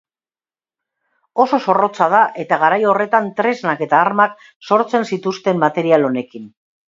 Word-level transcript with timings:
Oso 1.43 1.59
zorrotza 1.65 2.07
da 2.13 2.21
eta 2.45 2.59
garai 2.63 2.79
horretan 2.93 3.29
tresnak 3.41 3.85
eta 3.87 4.01
armak 4.07 4.35
sortzen 4.71 5.07
zituzten 5.13 5.63
material 5.67 6.09
honekin. 6.09 6.51